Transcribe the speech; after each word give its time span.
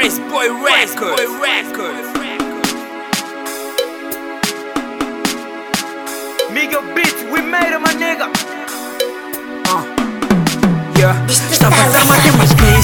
Praise 0.00 0.18
Boy 0.18 0.48
Records. 0.64 1.20
Miguel 6.50 6.80
Beats, 6.94 7.22
we 7.24 7.42
made 7.42 7.74
it, 7.74 7.80
my 7.84 7.92
nigga. 8.00 8.32
Uh, 9.68 9.84
yeah. 10.98 11.26
Estavas 11.28 11.92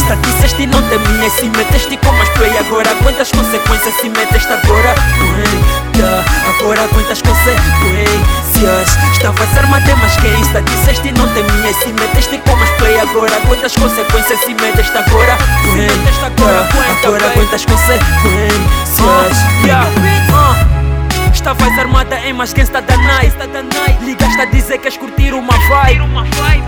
está 0.06 0.14
disseste 0.14 0.62
e 0.62 0.66
não 0.66 0.80
temias 0.82 1.32
Se 1.32 1.48
meteste 1.50 1.96
com 1.96 2.12
mais 2.12 2.28
play 2.30 2.56
agora 2.58 2.88
Quantas 3.02 3.30
consequências 3.32 3.94
se 3.94 4.08
meteste 4.08 4.52
agora 4.52 4.94
Eita, 5.36 6.24
agora 6.48 6.88
quantas 6.88 7.20
consequências. 7.22 8.96
Estavas 9.12 9.58
armado 9.58 9.96
mas 10.00 10.16
quem 10.16 10.40
está 10.40 10.60
disseste 10.60 11.08
e 11.08 11.12
não 11.12 11.28
temias 11.34 11.76
Se 11.76 11.92
meteste 11.92 12.38
com 12.38 12.56
mais 12.56 12.70
play 12.72 12.98
agora 13.00 13.32
Quantas 13.46 13.74
consequências 13.74 14.40
se 14.40 14.54
meteste 14.54 14.96
agora 14.96 15.36
Eita, 15.76 17.06
agora 17.06 17.30
quantas 17.30 17.64
consequências 17.64 18.06
em 22.26 22.32
mas 22.32 22.52
quem 22.52 22.64
está 22.64 22.80
da 22.80 22.96
night? 22.96 23.36
Ligaste 24.02 24.40
a 24.40 24.44
dizer 24.46 24.74
que 24.74 24.78
queres 24.80 24.96
curtir 24.96 25.32
uma 25.32 25.52
vibe. 25.68 26.02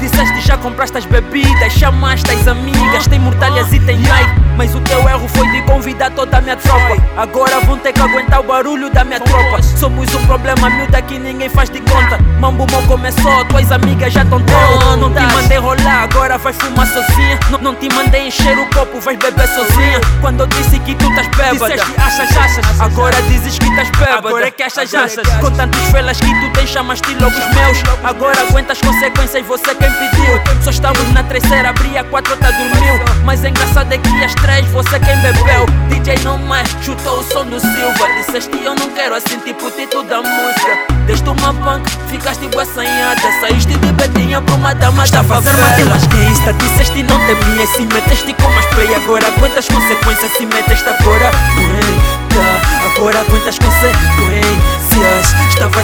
Disseste 0.00 0.40
já 0.40 0.56
compraste 0.56 0.96
as 0.98 1.04
bebidas 1.04 1.72
Chamaste 1.72 2.30
as 2.30 2.46
amigas 2.46 3.06
Tem 3.08 3.18
mortalhas 3.18 3.72
e 3.72 3.80
tem 3.80 3.98
night 3.98 4.30
Mas 4.56 4.74
o 4.74 4.80
teu 4.80 5.08
erro 5.08 5.26
foi 5.28 5.48
de 5.50 5.62
convidar 5.62 6.10
toda 6.10 6.38
a 6.38 6.40
minha 6.40 6.56
tropa. 6.56 6.96
Agora 7.16 7.60
vão 7.60 7.78
ter 7.78 7.92
que 7.92 8.00
aguentar 8.00 8.40
o 8.40 8.42
barulho 8.42 8.90
da 8.90 9.04
minha 9.04 9.20
tropa. 9.20 9.62
Somos 9.62 10.12
um 10.14 10.26
problema 10.26 10.68
miúda 10.68 11.00
que 11.02 11.16
ninguém 11.16 11.48
faz 11.48 11.70
de 11.70 11.80
conta. 11.80 12.18
Mambo 12.40 12.66
mal 12.72 12.82
começou, 12.82 13.44
tuas 13.44 13.70
amigas 13.70 14.12
já 14.12 14.22
estão 14.22 14.40
todas 14.40 14.96
Não 14.98 15.12
te 15.12 15.20
mandei 15.20 15.58
rolar, 15.58 16.04
agora 16.04 16.38
vais 16.38 16.56
fumar 16.56 16.86
sozinha. 16.88 17.38
Não, 17.50 17.58
não 17.60 17.74
te 17.76 17.88
mandei 17.94 18.26
encher 18.26 18.58
o 18.58 18.68
copo, 18.70 19.00
vais 19.00 19.16
beber 19.16 19.46
sozinha. 19.46 20.00
Quando 20.20 20.40
eu 20.40 20.46
disse 20.48 20.78
que 20.80 20.94
tu 20.96 21.08
estás 21.08 21.28
bêbada. 21.28 21.74
Disseste 21.74 22.00
achas, 22.00 22.36
achas 22.36 22.80
Agora 22.80 23.22
dizes 23.22 23.58
que 23.58 23.66
estás 23.66 23.90
bêbada. 23.90 24.28
Agora 24.28 24.48
é 24.48 24.50
que 24.50 24.62
achas, 24.64 24.92
achas 24.92 25.24
Com 25.48 25.56
tantos 25.56 25.80
felas 25.90 26.20
que 26.20 26.26
tu 26.26 26.52
tens, 26.52 26.68
chamaste 26.68 27.08
logo 27.14 27.34
os 27.34 27.54
meus. 27.54 27.82
Agora 28.04 28.38
aguenta 28.38 28.74
as 28.74 28.80
consequências, 28.82 29.46
você 29.46 29.74
quem 29.76 29.90
pediu. 29.92 30.62
Só 30.62 30.68
estamos 30.68 31.10
na 31.14 31.22
terceira, 31.22 31.70
abri 31.70 31.96
a 31.96 32.04
quatro, 32.04 32.32
outra 32.32 32.52
dormiu. 32.52 33.00
Mas 33.24 33.42
é 33.42 33.48
engraçado 33.48 33.90
é 33.90 33.96
que 33.96 34.24
às 34.24 34.34
três, 34.34 34.66
você 34.66 35.00
quem 35.00 35.16
bebeu. 35.20 35.64
DJ 35.88 36.22
não 36.22 36.36
mais, 36.36 36.68
chutou 36.82 37.20
o 37.20 37.22
som 37.22 37.46
do 37.46 37.58
Silva. 37.58 38.08
Disseste 38.18 38.62
eu 38.62 38.74
não 38.74 38.90
quero 38.90 39.14
assim, 39.14 39.38
tipo 39.38 39.64
o 39.64 39.70
título 39.70 40.02
da 40.04 40.18
música. 40.18 40.98
Deste 41.06 41.26
uma 41.26 41.54
punk, 41.54 41.90
ficaste 42.10 42.46
boa 42.48 42.62
assanhada 42.64 43.22
Saíste 43.40 43.72
de 43.72 43.92
betinha 43.92 44.42
pra 44.42 44.54
uma 44.54 44.74
dama 44.74 45.08
da 45.08 45.24
favela. 45.24 45.56
Mas 45.88 46.02
está 46.38 46.52
disseste 46.52 46.98
e 46.98 47.02
não 47.04 47.18
temias 47.26 47.70
Se 47.70 47.86
meteste 47.86 48.34
com 48.34 48.50
mais 48.50 48.66
play 48.66 48.94
agora. 48.94 49.24
Quantas 49.38 49.66
consequências 49.66 50.30
se 50.32 50.44
meteste 50.44 50.86
agora. 50.86 51.30
Eita, 51.56 52.98
agora 52.98 53.24
quantas 53.24 53.58
consequências 53.58 54.17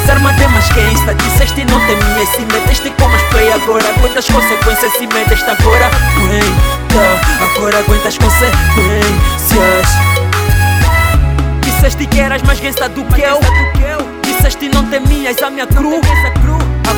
Estavas 0.04 0.10
armado 0.10 0.50
mas 0.50 0.68
quem 0.72 0.92
está 0.92 1.14
disseste 1.14 1.64
não 1.64 1.80
temias 1.80 2.28
Se 2.28 2.40
meteste 2.40 2.90
com 2.90 3.08
mais 3.08 3.22
play 3.22 3.50
agora 3.50 3.84
Quantas 4.00 4.26
consequências. 4.26 4.92
Se 4.92 5.06
meteste 5.06 5.50
agora 5.50 5.90
Eita, 6.30 7.20
agora 7.42 7.82
quantas 7.84 8.18
consequências. 8.18 9.88
Disseste 11.62 12.06
que 12.06 12.20
eras 12.20 12.42
mais 12.42 12.60
gangsta 12.60 12.88
do 12.88 13.04
que 13.04 13.22
eu. 13.22 13.40
Disseste 14.22 14.68
não 14.68 14.84
temias 14.86 15.42
a 15.42 15.50
minha 15.50 15.66
cru. 15.66 16.00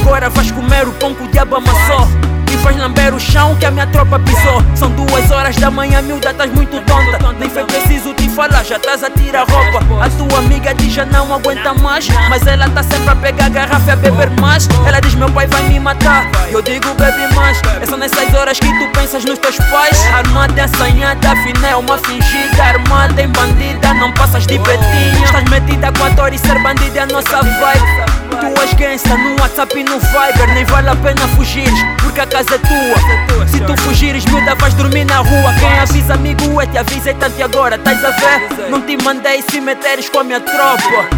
Agora 0.00 0.28
vais 0.28 0.50
comer 0.50 0.88
o 0.88 0.92
pão 0.92 1.14
que 1.14 1.22
o 1.22 1.28
diabo 1.28 1.56
amassou 1.56 2.25
Vais 2.66 2.76
lamber 2.78 3.14
o 3.14 3.20
chão 3.20 3.54
que 3.54 3.64
a 3.64 3.70
minha 3.70 3.86
tropa 3.86 4.18
pisou. 4.18 4.60
São 4.74 4.90
duas 4.90 5.30
horas 5.30 5.54
da 5.54 5.70
manhã, 5.70 6.02
miúda, 6.02 6.32
estás 6.32 6.50
muito 6.50 6.80
tonta 6.80 7.32
Nem 7.38 7.48
foi 7.48 7.62
preciso 7.62 8.12
te 8.14 8.28
falar, 8.28 8.64
já 8.64 8.74
estás 8.74 9.04
a 9.04 9.10
tirar 9.10 9.46
roupa. 9.48 9.78
A 10.04 10.10
tua 10.10 10.40
amiga 10.40 10.74
diz 10.74 10.92
já 10.92 11.06
não 11.06 11.32
aguenta 11.32 11.72
mais 11.74 12.08
Mas 12.28 12.44
ela 12.44 12.68
tá 12.70 12.82
sempre 12.82 13.08
a 13.08 13.14
pegar 13.14 13.46
a 13.46 13.48
garrafa 13.50 13.90
e 13.90 13.92
a 13.92 13.96
beber 13.96 14.30
mais. 14.40 14.68
Ela 14.84 14.98
diz 14.98 15.14
meu 15.14 15.30
pai 15.30 15.46
vai 15.46 15.62
me 15.68 15.78
matar. 15.78 16.26
Eu 16.50 16.60
digo 16.60 16.92
bebe 16.94 17.32
mais. 17.36 17.62
É 17.80 17.86
só 17.86 17.96
nessas 17.96 18.34
horas 18.34 18.58
que 18.58 18.66
tu 18.66 18.90
pensas 18.98 19.24
nos 19.24 19.38
teus 19.38 19.58
pais. 19.70 20.04
Armada, 20.12 20.64
assanhada, 20.64 21.30
afinal 21.30 21.70
é 21.70 21.76
uma 21.76 21.96
fingida 21.98 22.64
Armada 22.64 23.22
em 23.22 23.28
bandida, 23.28 23.94
não 23.94 24.12
passas 24.12 24.44
de 24.44 24.58
betinha 24.58 25.24
Estás 25.24 25.44
metida 25.44 25.92
com 25.96 26.04
a 26.04 26.08
dor 26.08 26.32
e 26.32 26.38
ser 26.38 26.60
bandida 26.62 26.98
é 26.98 27.02
a 27.02 27.06
nossa 27.06 27.42
vibe 27.42 28.05
Tu 28.46 28.62
és 28.62 28.74
gangsta 28.74 29.16
no 29.16 29.40
WhatsApp 29.40 29.76
e 29.76 29.82
no 29.82 29.98
Viber 29.98 30.54
Nem 30.54 30.64
vale 30.66 30.88
a 30.88 30.94
pena 30.94 31.26
fugires, 31.34 31.78
porque 32.00 32.20
a 32.20 32.26
casa 32.26 32.54
é 32.54 32.58
tua. 32.58 33.48
Se 33.48 33.60
tu 33.60 33.76
fugires, 33.82 34.24
miúda, 34.26 34.54
vais 34.54 34.72
dormir 34.74 35.04
na 35.04 35.18
rua. 35.18 35.52
Quem 35.58 35.78
avisa 35.80 36.14
amigo 36.14 36.60
é 36.60 36.66
te 36.66 36.78
avisa 36.78 37.12
tanto 37.14 37.36
e 37.38 37.42
agora 37.42 37.74
Estás 37.74 38.04
a 38.04 38.10
ver? 38.10 38.70
Não 38.70 38.80
te 38.82 38.96
mandei 39.02 39.42
se 39.50 39.60
meteres 39.60 40.08
com 40.08 40.20
a 40.20 40.24
minha 40.24 40.40
tropa. 40.40 41.08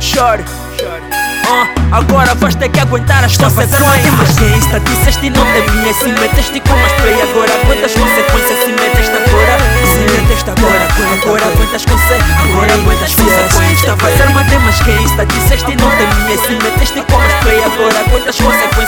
Chore. 0.00 0.44
Ah, 1.46 1.66
agora 1.98 2.34
vais 2.34 2.54
ter 2.54 2.68
que 2.68 2.80
aguentar 2.80 3.24
as 3.24 3.36
consequências. 3.36 4.38
quem 4.38 4.58
está 4.58 4.78
disseste 4.78 5.26
e 5.26 5.30
não 5.30 5.44
temias 5.44 5.96
Se 5.96 6.06
meteste 6.06 6.60
com 6.60 6.76
mais 6.76 6.92
play 6.92 7.20
agora 7.22 7.50
Quantas 7.66 7.92
consequências 7.92 8.58
se 8.60 8.72
meteste 8.72 9.16
agora? 9.16 9.58
Se 9.90 9.98
meteste 9.98 10.50
agora 10.50 10.69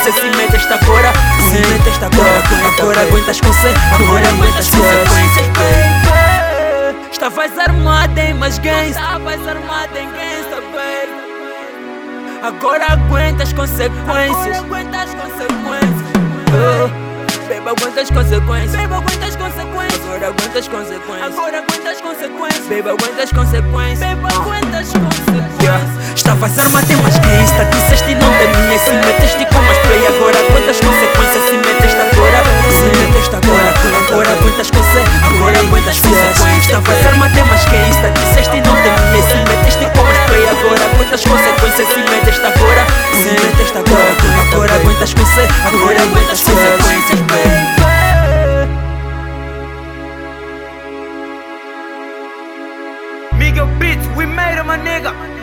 consequências 0.03 0.13
se 0.13 0.37
meteste 0.37 0.73
agora 0.73 1.13
Se 1.49 1.59
meteste 1.71 2.05
agora, 2.05 2.43
agora 2.67 3.07
quantas 3.07 3.41
consequências 3.41 3.83
Agora 3.93 4.27
quantas 4.37 4.71
consequências 4.71 5.47
baby 5.49 7.09
Estavas 7.13 7.59
armada 7.59 8.21
em 8.21 8.35
mais 8.35 8.59
gangsta 8.59 9.01
Estavas 9.01 9.47
armada 9.47 10.01
em 10.01 10.11
gangsta, 10.11 10.57
baby 10.73 11.23
Agora 12.43 12.85
aguenta 12.95 13.45
as 13.45 13.53
consequências. 13.53 13.97
Agora 14.09 14.59
aguenta 14.59 15.03
as 15.03 15.15
consequências. 15.15 16.03
Baby, 17.49 17.69
aguenta 17.69 18.01
as 18.01 18.11
consequências. 18.11 18.73
Baby, 18.73 18.95
aguenta 18.95 19.27
as 19.27 19.37
consequências. 19.37 20.05
Agora 20.05 20.27
aguenta 20.27 20.59
as 20.59 20.67
consequências. 20.67 21.23
Agora 21.23 21.59
aguenta 21.59 21.91
as 21.91 22.01
consequências. 22.01 22.67
Baby, 22.67 22.89
aguenta 22.89 23.23
as 23.23 23.33
consequências. 23.33 23.99
Baby, 24.01 24.35
aguenta 24.35 24.79
as 24.79 24.89
consequências 24.89 25.43
Estavas 26.15 26.59
armado 26.59 26.87
mas 27.03 27.19
quem? 27.19 27.43
Está 27.43 27.65
disseste 27.65 27.92
você 41.73 41.87
Se 41.87 41.99
metes 42.01 42.39
agora, 42.39 42.87
se 43.15 43.31
metes 43.31 43.71
agora 43.75 44.17
Agora 44.43 44.75
aguentas 44.75 45.15
consequências, 45.15 45.67
agora 45.67 46.03
aguentas 46.03 46.43
com 46.43 46.53
você 46.53 46.83
Miguel 53.39 53.67
Beats, 53.79 54.07
we 54.17 54.27
made 54.27 54.59
him 54.59 54.71
a 54.71 54.77
nigga. 54.77 55.42